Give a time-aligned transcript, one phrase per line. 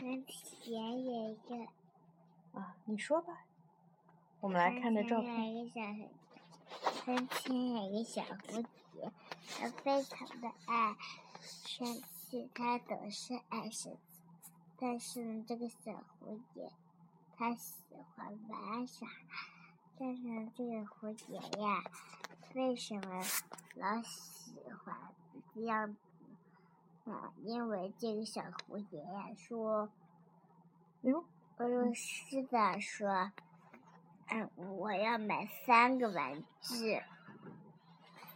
[0.00, 1.54] 从前有一个，
[2.58, 3.44] 啊，你说吧。
[4.40, 5.36] 我们来看这照片。
[5.36, 5.82] 从前有一个小，
[7.04, 9.12] 从前有一个小蝴蝶，
[9.58, 10.96] 它非常的爱
[11.42, 14.22] 生气，它总是爱生气。
[14.78, 16.72] 但是呢，这个小蝴蝶，
[17.36, 17.74] 它喜
[18.16, 19.06] 欢玩耍。
[19.98, 21.84] 但是呢，这个蝴蝶呀，
[22.54, 23.22] 为什么
[23.74, 24.96] 老喜欢
[25.54, 25.94] 这样？
[27.10, 29.90] 啊，因为这个小蝴蝶呀说
[31.02, 31.24] ：“哟，
[31.56, 33.32] 俄罗斯的说，
[34.28, 37.02] 嗯，我要买三个玩具，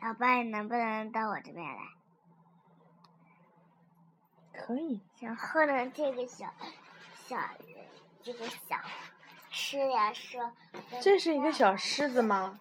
[0.00, 1.82] 老爸，你能不能到我这边来？”
[4.54, 5.00] 可以。
[5.20, 6.52] 然后呢，这个小
[7.26, 7.36] 小
[8.22, 8.76] 这个小
[9.50, 10.52] 狮呀说
[11.02, 12.60] ：“这是一个小狮子吗？”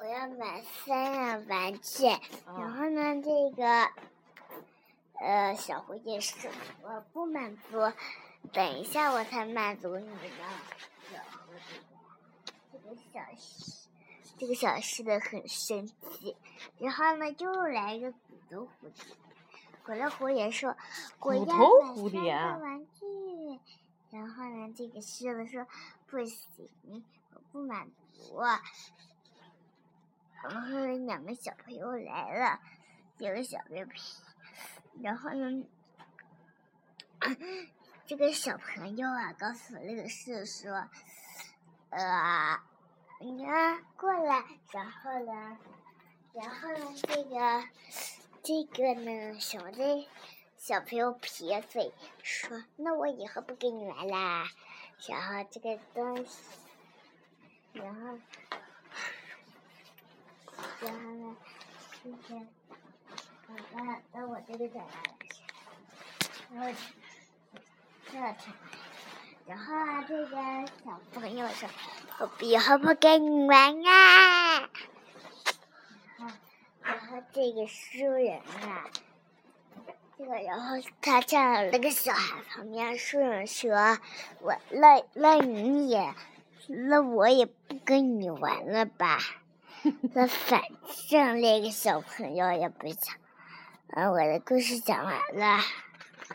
[0.00, 2.06] 我要买三样玩具，
[2.46, 3.90] 然后呢，这个
[5.20, 6.50] 呃小蝴蝶说
[6.82, 7.92] ：“我不满足，
[8.52, 10.14] 等一下我才满足你呢。”
[11.10, 11.80] 小蝴蝶，
[12.72, 13.88] 这个小狮，
[14.38, 16.36] 这个小狮子很生气，
[16.78, 18.18] 然后呢，又来一个骨
[18.50, 19.04] 头蝴蝶。
[19.84, 20.76] 骨头蝴蝶说
[21.20, 23.60] ：“我要买三个玩具。”
[24.10, 25.66] 然后呢，这个狮子说
[26.06, 26.68] ：“不行，
[27.34, 28.40] 我不满足。”
[30.42, 32.60] 然后两个小朋友来了，
[33.18, 34.00] 有个小朋友皮，
[35.02, 35.64] 然后呢，
[38.06, 40.88] 这个小朋友啊，告诉那个是说
[41.90, 42.60] ：“呃，
[43.20, 45.58] 你啊过来。”然后呢，
[46.32, 47.68] 然后呢，这个
[48.42, 50.08] 这个呢，小的
[50.56, 54.48] 小朋友撇嘴说：“那我以后不跟你玩啦。”
[55.08, 56.42] 然后这个东西，
[57.72, 58.18] 然后。
[60.80, 61.36] 然后呢，
[62.02, 62.48] 今天，
[64.38, 64.86] 我这个再来
[65.24, 65.42] 一下，
[66.54, 66.70] 然后
[68.06, 68.36] 这才，
[69.48, 70.36] 然后啊，这个
[70.84, 71.68] 小朋友说
[72.20, 74.60] ：“我以后不跟你玩啊。”
[76.18, 76.36] 然后，
[76.82, 78.88] 然后这个书人啊，
[80.16, 83.98] 这个然后他站在那个小孩旁边，书人说
[84.40, 86.14] ：“我那那你也，
[86.68, 89.18] 那我也不跟你玩了吧。
[90.14, 90.62] ”那反
[91.08, 93.16] 正那个小朋友也不讲，
[93.92, 95.58] 啊，我的故事讲完了。